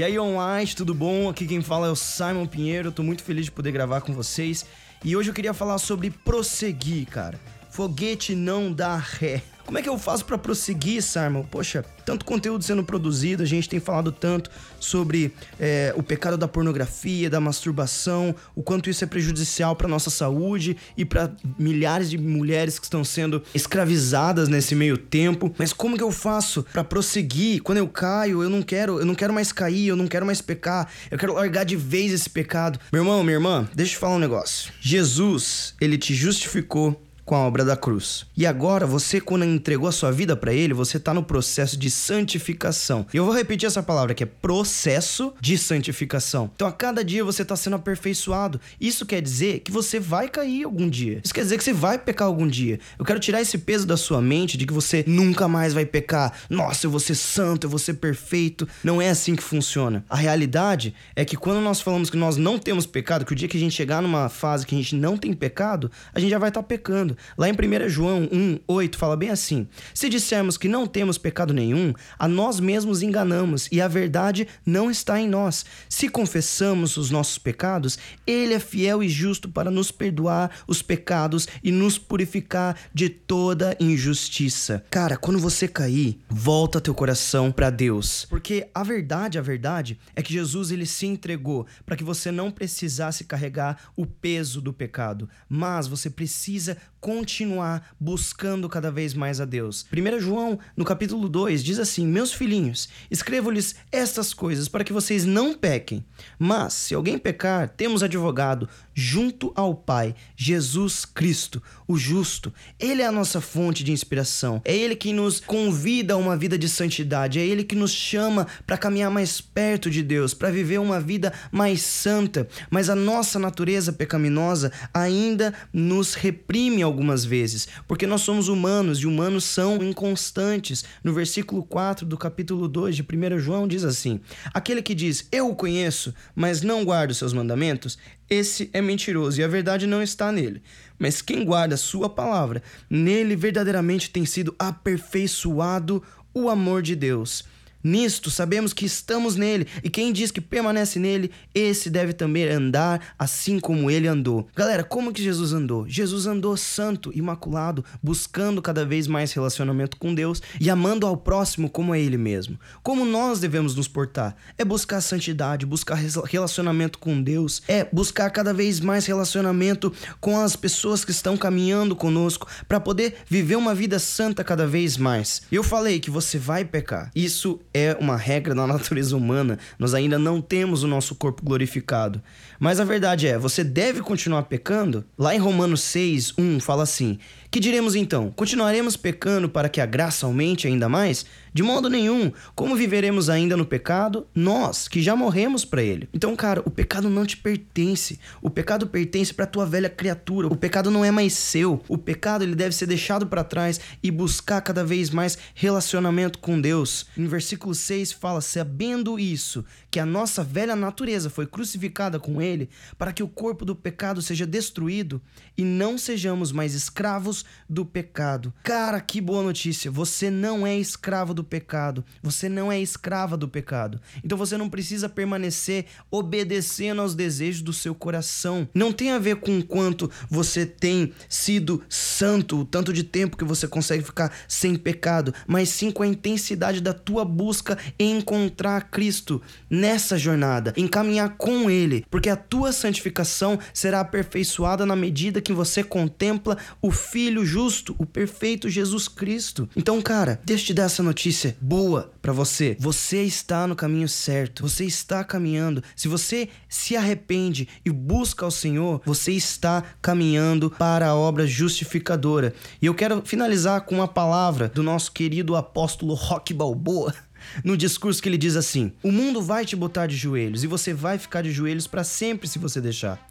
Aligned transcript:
E 0.00 0.02
aí, 0.02 0.18
online, 0.18 0.74
tudo 0.74 0.94
bom? 0.94 1.28
Aqui 1.28 1.46
quem 1.46 1.60
fala 1.60 1.86
é 1.86 1.90
o 1.90 1.94
Simon 1.94 2.46
Pinheiro. 2.46 2.90
Tô 2.90 3.02
muito 3.02 3.22
feliz 3.22 3.44
de 3.44 3.50
poder 3.50 3.70
gravar 3.70 4.00
com 4.00 4.14
vocês. 4.14 4.64
E 5.04 5.14
hoje 5.14 5.28
eu 5.28 5.34
queria 5.34 5.52
falar 5.52 5.76
sobre 5.76 6.08
prosseguir, 6.08 7.06
cara. 7.06 7.38
Foguete 7.68 8.34
não 8.34 8.72
dá 8.72 8.96
ré. 8.96 9.42
Como 9.70 9.78
é 9.78 9.82
que 9.82 9.88
eu 9.88 9.96
faço 9.96 10.24
para 10.24 10.36
prosseguir, 10.36 11.00
Simon? 11.00 11.44
Poxa, 11.44 11.84
tanto 12.04 12.24
conteúdo 12.24 12.64
sendo 12.64 12.82
produzido, 12.82 13.44
a 13.44 13.46
gente 13.46 13.68
tem 13.68 13.78
falado 13.78 14.10
tanto 14.10 14.50
sobre 14.80 15.32
é, 15.60 15.94
o 15.96 16.02
pecado 16.02 16.36
da 16.36 16.48
pornografia, 16.48 17.30
da 17.30 17.40
masturbação, 17.40 18.34
o 18.56 18.64
quanto 18.64 18.90
isso 18.90 19.04
é 19.04 19.06
prejudicial 19.06 19.76
para 19.76 19.86
nossa 19.86 20.10
saúde 20.10 20.76
e 20.96 21.04
para 21.04 21.30
milhares 21.56 22.10
de 22.10 22.18
mulheres 22.18 22.80
que 22.80 22.84
estão 22.86 23.04
sendo 23.04 23.44
escravizadas 23.54 24.48
nesse 24.48 24.74
meio 24.74 24.98
tempo. 24.98 25.54
Mas 25.56 25.72
como 25.72 25.96
que 25.96 26.02
eu 26.02 26.10
faço 26.10 26.66
para 26.72 26.82
prosseguir? 26.82 27.62
Quando 27.62 27.78
eu 27.78 27.86
caio, 27.86 28.42
eu 28.42 28.50
não 28.50 28.62
quero, 28.62 28.98
eu 28.98 29.06
não 29.06 29.14
quero 29.14 29.32
mais 29.32 29.52
cair, 29.52 29.86
eu 29.86 29.94
não 29.94 30.08
quero 30.08 30.26
mais 30.26 30.42
pecar, 30.42 30.88
eu 31.12 31.16
quero 31.16 31.34
largar 31.34 31.62
de 31.62 31.76
vez 31.76 32.10
esse 32.10 32.28
pecado. 32.28 32.80
Meu 32.92 33.02
irmão, 33.02 33.22
minha 33.22 33.36
irmã, 33.36 33.68
deixa 33.72 33.92
eu 33.92 33.94
te 33.94 34.00
falar 34.00 34.16
um 34.16 34.18
negócio. 34.18 34.72
Jesus, 34.80 35.76
ele 35.80 35.96
te 35.96 36.12
justificou 36.12 37.00
com 37.30 37.36
a 37.36 37.46
obra 37.46 37.64
da 37.64 37.76
cruz. 37.76 38.26
E 38.36 38.44
agora, 38.44 38.84
você, 38.84 39.20
quando 39.20 39.44
entregou 39.44 39.88
a 39.88 39.92
sua 39.92 40.10
vida 40.10 40.34
para 40.34 40.52
Ele, 40.52 40.74
você 40.74 40.96
está 40.96 41.14
no 41.14 41.22
processo 41.22 41.76
de 41.76 41.88
santificação. 41.88 43.06
E 43.14 43.18
eu 43.18 43.24
vou 43.24 43.32
repetir 43.32 43.68
essa 43.68 43.84
palavra 43.84 44.14
que 44.14 44.24
é 44.24 44.26
processo 44.26 45.32
de 45.40 45.56
santificação. 45.56 46.50
Então, 46.56 46.66
a 46.66 46.72
cada 46.72 47.04
dia 47.04 47.22
você 47.22 47.42
está 47.42 47.54
sendo 47.54 47.76
aperfeiçoado. 47.76 48.60
Isso 48.80 49.06
quer 49.06 49.22
dizer 49.22 49.60
que 49.60 49.70
você 49.70 50.00
vai 50.00 50.28
cair 50.28 50.64
algum 50.64 50.90
dia. 50.90 51.20
Isso 51.22 51.32
quer 51.32 51.42
dizer 51.42 51.56
que 51.56 51.62
você 51.62 51.72
vai 51.72 52.00
pecar 52.00 52.26
algum 52.26 52.48
dia. 52.48 52.80
Eu 52.98 53.04
quero 53.04 53.20
tirar 53.20 53.40
esse 53.40 53.58
peso 53.58 53.86
da 53.86 53.96
sua 53.96 54.20
mente 54.20 54.58
de 54.58 54.66
que 54.66 54.72
você 54.72 55.04
nunca 55.06 55.46
mais 55.46 55.72
vai 55.72 55.86
pecar. 55.86 56.32
Nossa, 56.50 56.84
eu 56.84 56.90
vou 56.90 56.98
ser 56.98 57.14
santo, 57.14 57.64
eu 57.64 57.70
vou 57.70 57.78
ser 57.78 57.94
perfeito. 57.94 58.66
Não 58.82 59.00
é 59.00 59.08
assim 59.08 59.36
que 59.36 59.42
funciona. 59.44 60.04
A 60.10 60.16
realidade 60.16 60.92
é 61.14 61.24
que 61.24 61.36
quando 61.36 61.60
nós 61.60 61.80
falamos 61.80 62.10
que 62.10 62.16
nós 62.16 62.36
não 62.36 62.58
temos 62.58 62.86
pecado, 62.86 63.24
que 63.24 63.32
o 63.32 63.36
dia 63.36 63.46
que 63.46 63.56
a 63.56 63.60
gente 63.60 63.76
chegar 63.76 64.02
numa 64.02 64.28
fase 64.28 64.66
que 64.66 64.74
a 64.74 64.78
gente 64.78 64.96
não 64.96 65.16
tem 65.16 65.32
pecado, 65.32 65.92
a 66.12 66.18
gente 66.18 66.30
já 66.30 66.38
vai 66.40 66.48
estar 66.48 66.62
tá 66.62 66.66
pecando. 66.66 67.16
Lá 67.36 67.48
em 67.48 67.52
1 67.52 67.88
João 67.88 68.28
1, 68.30 68.60
8 68.66 68.98
fala 68.98 69.16
bem 69.16 69.30
assim: 69.30 69.66
Se 69.94 70.08
dissermos 70.08 70.56
que 70.56 70.68
não 70.68 70.86
temos 70.86 71.18
pecado 71.18 71.52
nenhum, 71.52 71.92
a 72.18 72.28
nós 72.28 72.60
mesmos 72.60 73.02
enganamos 73.02 73.68
e 73.70 73.80
a 73.80 73.88
verdade 73.88 74.46
não 74.64 74.90
está 74.90 75.20
em 75.20 75.28
nós. 75.28 75.64
Se 75.88 76.08
confessamos 76.08 76.96
os 76.96 77.10
nossos 77.10 77.38
pecados, 77.38 77.98
Ele 78.26 78.54
é 78.54 78.60
fiel 78.60 79.02
e 79.02 79.08
justo 79.08 79.48
para 79.48 79.70
nos 79.70 79.90
perdoar 79.90 80.50
os 80.66 80.82
pecados 80.82 81.48
e 81.62 81.70
nos 81.70 81.98
purificar 81.98 82.76
de 82.92 83.08
toda 83.08 83.76
injustiça. 83.80 84.84
Cara, 84.90 85.16
quando 85.16 85.38
você 85.38 85.66
cair, 85.66 86.20
volta 86.28 86.80
teu 86.80 86.94
coração 86.94 87.52
para 87.52 87.70
Deus, 87.70 88.26
porque 88.28 88.68
a 88.74 88.82
verdade, 88.82 89.38
a 89.38 89.42
verdade 89.42 89.98
é 90.14 90.22
que 90.22 90.32
Jesus 90.32 90.70
ele 90.70 90.86
se 90.86 91.06
entregou 91.06 91.66
para 91.84 91.96
que 91.96 92.04
você 92.04 92.30
não 92.30 92.50
precisasse 92.50 93.24
carregar 93.24 93.90
o 93.96 94.06
peso 94.06 94.60
do 94.60 94.72
pecado, 94.72 95.28
mas 95.48 95.86
você 95.86 96.10
precisa 96.10 96.76
continuar 97.10 97.92
buscando 97.98 98.68
cada 98.68 98.88
vez 98.88 99.14
mais 99.14 99.40
a 99.40 99.44
Deus. 99.44 99.84
1 99.92 100.20
João, 100.20 100.60
no 100.76 100.84
capítulo 100.84 101.28
2, 101.28 101.64
diz 101.64 101.80
assim: 101.80 102.06
Meus 102.06 102.32
filhinhos, 102.32 102.88
escrevo-lhes 103.10 103.74
estas 103.90 104.32
coisas 104.32 104.68
para 104.68 104.84
que 104.84 104.92
vocês 104.92 105.24
não 105.24 105.52
pequem. 105.52 106.04
Mas, 106.38 106.72
se 106.72 106.94
alguém 106.94 107.18
pecar, 107.18 107.68
temos 107.68 108.04
advogado 108.04 108.68
junto 108.94 109.52
ao 109.56 109.74
Pai, 109.74 110.14
Jesus 110.36 111.04
Cristo, 111.04 111.62
o 111.88 111.96
justo. 111.96 112.52
Ele 112.78 113.02
é 113.02 113.06
a 113.06 113.12
nossa 113.12 113.40
fonte 113.40 113.82
de 113.82 113.92
inspiração. 113.92 114.60
É 114.64 114.76
Ele 114.76 114.94
que 114.94 115.12
nos 115.12 115.40
convida 115.40 116.14
a 116.14 116.16
uma 116.16 116.36
vida 116.36 116.58
de 116.58 116.68
santidade. 116.68 117.40
É 117.40 117.46
Ele 117.46 117.64
que 117.64 117.74
nos 117.74 117.92
chama 117.92 118.46
para 118.66 118.76
caminhar 118.76 119.10
mais 119.10 119.40
perto 119.40 119.90
de 119.90 120.02
Deus, 120.02 120.34
para 120.34 120.50
viver 120.50 120.78
uma 120.78 121.00
vida 121.00 121.32
mais 121.50 121.82
santa. 121.82 122.46
Mas 122.70 122.88
a 122.88 122.94
nossa 122.94 123.38
natureza 123.38 123.92
pecaminosa 123.92 124.70
ainda 124.92 125.54
nos 125.72 126.14
reprime 126.14 126.82
algumas 126.82 126.99
vezes, 127.24 127.68
porque 127.86 128.06
nós 128.06 128.22
somos 128.22 128.48
humanos 128.48 128.98
e 128.98 129.06
humanos 129.06 129.44
são 129.44 129.82
inconstantes. 129.82 130.84
No 131.02 131.12
versículo 131.12 131.62
4 131.62 132.06
do 132.06 132.16
capítulo 132.16 132.68
2 132.68 132.96
de 132.96 133.02
1 133.02 133.38
João 133.38 133.66
diz 133.66 133.84
assim: 133.84 134.20
Aquele 134.52 134.82
que 134.82 134.94
diz, 134.94 135.26
Eu 135.32 135.50
o 135.50 135.56
conheço, 135.56 136.14
mas 136.34 136.62
não 136.62 136.84
guardo 136.84 137.14
seus 137.14 137.32
mandamentos, 137.32 137.98
esse 138.28 138.70
é 138.72 138.80
mentiroso 138.80 139.40
e 139.40 139.44
a 139.44 139.48
verdade 139.48 139.86
não 139.86 140.02
está 140.02 140.30
nele. 140.30 140.62
Mas 140.98 141.22
quem 141.22 141.44
guarda 141.44 141.74
a 141.74 141.78
sua 141.78 142.08
palavra, 142.08 142.62
nele 142.88 143.34
verdadeiramente 143.34 144.10
tem 144.10 144.24
sido 144.24 144.54
aperfeiçoado 144.58 146.02
o 146.32 146.48
amor 146.48 146.82
de 146.82 146.94
Deus. 146.94 147.44
Nisto 147.82 148.30
sabemos 148.30 148.72
que 148.72 148.84
estamos 148.84 149.36
nele, 149.36 149.66
e 149.82 149.88
quem 149.88 150.12
diz 150.12 150.30
que 150.30 150.40
permanece 150.40 150.98
nele, 150.98 151.30
esse 151.54 151.88
deve 151.90 152.12
também 152.12 152.48
andar 152.48 153.14
assim 153.18 153.58
como 153.58 153.90
ele 153.90 154.06
andou. 154.06 154.48
Galera, 154.54 154.84
como 154.84 155.12
que 155.12 155.22
Jesus 155.22 155.52
andou? 155.52 155.88
Jesus 155.88 156.26
andou 156.26 156.56
santo, 156.56 157.10
imaculado, 157.14 157.84
buscando 158.02 158.60
cada 158.60 158.84
vez 158.84 159.06
mais 159.06 159.32
relacionamento 159.32 159.96
com 159.96 160.14
Deus 160.14 160.42
e 160.60 160.68
amando 160.70 161.06
ao 161.06 161.16
próximo 161.16 161.70
como 161.70 161.94
é 161.94 162.00
ele 162.00 162.16
mesmo. 162.16 162.58
Como 162.82 163.04
nós 163.04 163.40
devemos 163.40 163.74
nos 163.74 163.88
portar? 163.88 164.36
É 164.58 164.64
buscar 164.64 165.00
santidade, 165.00 165.66
buscar 165.66 165.96
relacionamento 165.96 166.98
com 166.98 167.22
Deus, 167.22 167.62
é 167.66 167.86
buscar 167.90 168.30
cada 168.30 168.52
vez 168.52 168.80
mais 168.80 169.06
relacionamento 169.06 169.92
com 170.20 170.38
as 170.38 170.56
pessoas 170.56 171.04
que 171.04 171.10
estão 171.10 171.36
caminhando 171.36 171.96
conosco 171.96 172.46
para 172.68 172.80
poder 172.80 173.14
viver 173.28 173.56
uma 173.56 173.74
vida 173.74 173.98
santa 173.98 174.44
cada 174.44 174.66
vez 174.66 174.96
mais. 174.96 175.42
Eu 175.50 175.62
falei 175.62 176.00
que 176.00 176.10
você 176.10 176.38
vai 176.38 176.64
pecar. 176.64 177.10
Isso 177.14 177.60
é 177.72 177.96
uma 178.00 178.16
regra 178.16 178.54
da 178.54 178.66
natureza 178.68 179.16
humana. 179.16 179.58
Nós 179.78 179.94
ainda 179.94 180.18
não 180.18 180.40
temos 180.40 180.82
o 180.82 180.88
nosso 180.88 181.14
corpo 181.14 181.44
glorificado. 181.44 182.22
Mas 182.58 182.80
a 182.80 182.84
verdade 182.84 183.26
é, 183.26 183.38
você 183.38 183.64
deve 183.64 184.00
continuar 184.00 184.42
pecando? 184.44 185.04
Lá 185.18 185.34
em 185.34 185.38
Romanos 185.38 185.80
6, 185.82 186.34
1 186.38 186.60
fala 186.60 186.82
assim: 186.82 187.18
Que 187.50 187.58
diremos 187.58 187.96
então? 187.96 188.30
Continuaremos 188.30 188.96
pecando 188.96 189.48
para 189.48 189.68
que 189.68 189.80
a 189.80 189.86
graça 189.86 190.24
aumente 190.24 190.68
ainda 190.68 190.88
mais? 190.88 191.26
De 191.52 191.64
modo 191.64 191.90
nenhum. 191.90 192.30
Como 192.54 192.76
viveremos 192.76 193.28
ainda 193.28 193.56
no 193.56 193.66
pecado? 193.66 194.24
Nós, 194.32 194.86
que 194.86 195.02
já 195.02 195.16
morremos 195.16 195.64
para 195.64 195.82
ele. 195.82 196.08
Então, 196.14 196.36
cara, 196.36 196.62
o 196.64 196.70
pecado 196.70 197.10
não 197.10 197.26
te 197.26 197.36
pertence. 197.36 198.20
O 198.40 198.48
pecado 198.48 198.86
pertence 198.86 199.34
para 199.34 199.46
tua 199.46 199.66
velha 199.66 199.90
criatura. 199.90 200.46
O 200.46 200.54
pecado 200.54 200.92
não 200.92 201.04
é 201.04 201.10
mais 201.10 201.32
seu. 201.32 201.82
O 201.88 201.98
pecado 201.98 202.44
ele 202.44 202.54
deve 202.54 202.72
ser 202.72 202.86
deixado 202.86 203.26
para 203.26 203.42
trás 203.42 203.80
e 204.00 204.12
buscar 204.12 204.60
cada 204.60 204.84
vez 204.84 205.10
mais 205.10 205.36
relacionamento 205.52 206.38
com 206.38 206.60
Deus. 206.60 207.06
Em 207.18 207.26
versículo 207.26 207.74
6 207.74 208.12
fala: 208.12 208.40
"Sabendo 208.40 209.18
isso, 209.18 209.64
que 209.90 209.98
a 209.98 210.06
nossa 210.06 210.44
velha 210.44 210.76
natureza 210.76 211.28
foi 211.28 211.48
crucificada 211.48 212.20
com 212.20 212.40
ele, 212.40 212.70
para 212.96 213.12
que 213.12 213.24
o 213.24 213.28
corpo 213.28 213.64
do 213.64 213.74
pecado 213.74 214.22
seja 214.22 214.46
destruído 214.46 215.20
e 215.58 215.64
não 215.64 215.98
sejamos 215.98 216.52
mais 216.52 216.74
escravos 216.74 217.39
do 217.68 217.84
pecado." 217.84 218.54
Cara, 218.62 219.00
que 219.00 219.20
boa 219.20 219.42
notícia. 219.42 219.90
Você 219.90 220.30
não 220.30 220.64
é 220.66 220.78
escravo 220.78 221.34
do 221.34 221.40
do 221.40 221.44
pecado. 221.44 222.04
Você 222.22 222.48
não 222.48 222.70
é 222.70 222.78
escrava 222.78 223.36
do 223.36 223.48
pecado. 223.48 224.00
Então 224.22 224.36
você 224.36 224.56
não 224.56 224.68
precisa 224.68 225.08
permanecer 225.08 225.86
obedecendo 226.10 227.00
aos 227.00 227.14
desejos 227.14 227.62
do 227.62 227.72
seu 227.72 227.94
coração. 227.94 228.68
Não 228.74 228.92
tem 228.92 229.10
a 229.12 229.18
ver 229.18 229.36
com 229.36 229.62
quanto 229.62 230.10
você 230.28 230.66
tem 230.66 231.12
sido 231.28 231.82
santo, 231.88 232.60
o 232.60 232.64
tanto 232.64 232.92
de 232.92 233.02
tempo 233.02 233.36
que 233.36 233.44
você 233.44 233.66
consegue 233.66 234.04
ficar 234.04 234.32
sem 234.46 234.76
pecado, 234.76 235.32
mas 235.46 235.70
sim 235.70 235.90
com 235.90 236.02
a 236.02 236.06
intensidade 236.06 236.80
da 236.80 236.92
tua 236.92 237.24
busca 237.24 237.78
em 237.98 238.18
encontrar 238.18 238.90
Cristo 238.90 239.40
nessa 239.68 240.18
jornada, 240.18 240.74
em 240.76 240.86
caminhar 240.86 241.36
com 241.36 241.70
Ele, 241.70 242.04
porque 242.10 242.28
a 242.28 242.36
tua 242.36 242.72
santificação 242.72 243.58
será 243.72 244.00
aperfeiçoada 244.00 244.84
na 244.84 244.94
medida 244.94 245.40
que 245.40 245.52
você 245.52 245.82
contempla 245.82 246.58
o 246.82 246.90
Filho 246.90 247.29
justo, 247.44 247.94
o 247.98 248.06
perfeito 248.06 248.68
Jesus 248.68 249.08
Cristo. 249.08 249.68
Então, 249.76 250.00
cara, 250.02 250.40
deixa 250.44 250.64
eu 250.64 250.66
te 250.68 250.74
dar 250.74 250.84
essa 250.84 251.02
notícia 251.02 251.56
boa 251.60 252.12
para 252.20 252.32
você. 252.32 252.76
Você 252.78 253.22
está 253.22 253.66
no 253.66 253.76
caminho 253.76 254.08
certo. 254.08 254.62
Você 254.62 254.84
está 254.84 255.22
caminhando. 255.24 255.82
Se 255.94 256.08
você 256.08 256.48
se 256.68 256.96
arrepende 256.96 257.68
e 257.84 257.90
busca 257.90 258.44
ao 258.44 258.50
Senhor, 258.50 259.00
você 259.04 259.32
está 259.32 259.82
caminhando 260.02 260.70
para 260.70 261.08
a 261.08 261.14
obra 261.14 261.46
justificadora. 261.46 262.54
E 262.80 262.86
eu 262.86 262.94
quero 262.94 263.22
finalizar 263.24 263.82
com 263.82 263.96
uma 263.96 264.08
palavra 264.08 264.68
do 264.68 264.82
nosso 264.82 265.12
querido 265.12 265.56
apóstolo 265.56 266.14
Rock 266.14 266.52
Balboa 266.52 267.14
no 267.64 267.76
discurso 267.76 268.22
que 268.22 268.28
ele 268.28 268.38
diz 268.38 268.56
assim: 268.56 268.92
O 269.02 269.12
mundo 269.12 269.42
vai 269.42 269.64
te 269.64 269.76
botar 269.76 270.06
de 270.06 270.16
joelhos 270.16 270.64
e 270.64 270.66
você 270.66 270.92
vai 270.92 271.18
ficar 271.18 271.42
de 271.42 271.50
joelhos 271.50 271.86
para 271.86 272.04
sempre 272.04 272.48
se 272.48 272.58
você 272.58 272.80
deixar. 272.80 273.30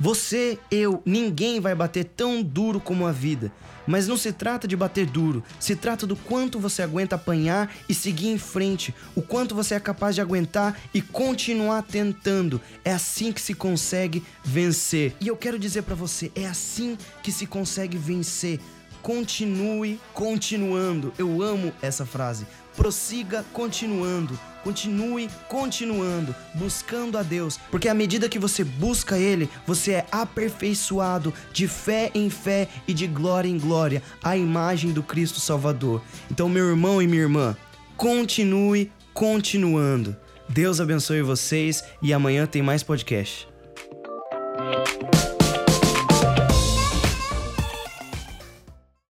Você, 0.00 0.58
eu, 0.70 1.02
ninguém 1.04 1.60
vai 1.60 1.74
bater 1.74 2.04
tão 2.04 2.42
duro 2.42 2.80
como 2.80 3.06
a 3.06 3.12
vida. 3.12 3.52
Mas 3.86 4.08
não 4.08 4.16
se 4.16 4.32
trata 4.32 4.66
de 4.66 4.76
bater 4.76 5.06
duro, 5.06 5.44
se 5.60 5.76
trata 5.76 6.06
do 6.06 6.16
quanto 6.16 6.58
você 6.58 6.82
aguenta 6.82 7.16
apanhar 7.16 7.70
e 7.88 7.94
seguir 7.94 8.28
em 8.28 8.38
frente, 8.38 8.94
o 9.14 9.20
quanto 9.20 9.54
você 9.54 9.74
é 9.74 9.80
capaz 9.80 10.14
de 10.14 10.22
aguentar 10.22 10.78
e 10.94 11.02
continuar 11.02 11.82
tentando. 11.82 12.60
É 12.84 12.92
assim 12.92 13.30
que 13.30 13.40
se 13.40 13.54
consegue 13.54 14.24
vencer. 14.42 15.14
E 15.20 15.28
eu 15.28 15.36
quero 15.36 15.58
dizer 15.58 15.82
para 15.82 15.94
você, 15.94 16.32
é 16.34 16.46
assim 16.46 16.96
que 17.22 17.30
se 17.30 17.46
consegue 17.46 17.98
vencer. 17.98 18.58
Continue 19.02 20.00
continuando. 20.14 21.12
Eu 21.18 21.42
amo 21.42 21.72
essa 21.82 22.06
frase. 22.06 22.46
prossiga 22.74 23.44
continuando. 23.52 24.38
Continue 24.64 25.28
continuando, 25.46 26.34
buscando 26.54 27.18
a 27.18 27.22
Deus, 27.22 27.60
porque 27.70 27.88
à 27.88 27.94
medida 27.94 28.28
que 28.28 28.38
você 28.38 28.64
busca 28.64 29.18
Ele, 29.18 29.48
você 29.66 29.92
é 29.92 30.06
aperfeiçoado 30.10 31.32
de 31.52 31.68
fé 31.68 32.10
em 32.14 32.30
fé 32.30 32.68
e 32.88 32.94
de 32.94 33.06
glória 33.06 33.48
em 33.48 33.58
glória, 33.58 34.02
à 34.22 34.36
imagem 34.36 34.90
do 34.92 35.02
Cristo 35.02 35.38
Salvador. 35.38 36.02
Então, 36.30 36.48
meu 36.48 36.68
irmão 36.68 37.02
e 37.02 37.06
minha 37.06 37.22
irmã, 37.22 37.56
continue 37.96 38.90
continuando. 39.12 40.16
Deus 40.48 40.80
abençoe 40.80 41.22
vocês 41.22 41.84
e 42.02 42.12
amanhã 42.12 42.46
tem 42.46 42.62
mais 42.62 42.82
podcast. 42.82 43.53